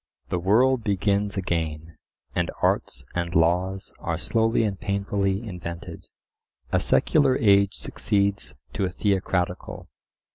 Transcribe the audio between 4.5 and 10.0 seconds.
and painfully invented. A secular age succeeds to a theocratical.